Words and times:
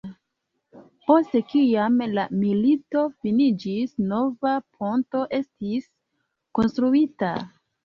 Post 1.09 1.35
kiam 1.51 2.01
la 2.13 2.23
milito 2.45 3.05
finiĝis, 3.19 3.93
nova 4.15 4.55
ponto 4.71 5.23
estis 5.43 5.89
konstruita. 6.61 7.33